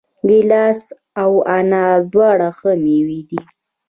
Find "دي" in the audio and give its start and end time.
3.29-3.41